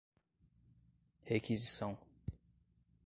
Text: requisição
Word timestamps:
requisição 1.31 1.95